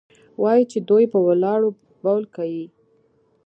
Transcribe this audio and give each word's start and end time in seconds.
وايي 0.41 0.63
چې 0.71 0.79
دوى 0.89 1.05
په 1.13 1.19
ولاړو 1.27 1.69
بول 2.03 2.23
كيې؟ 2.35 2.65